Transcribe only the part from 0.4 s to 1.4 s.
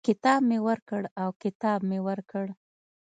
مي ورکړ او